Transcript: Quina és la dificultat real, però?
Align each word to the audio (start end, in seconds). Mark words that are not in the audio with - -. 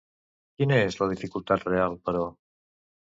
Quina 0.61 0.79
és 0.85 0.95
la 1.01 1.07
dificultat 1.11 1.67
real, 1.67 1.99
però? 2.09 2.25